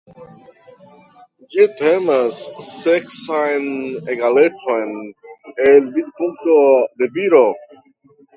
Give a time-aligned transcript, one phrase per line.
[1.51, 3.67] Ĝi temas seksan
[4.15, 4.97] egalecon
[5.67, 6.59] el vidpunkto
[7.03, 7.45] de viro.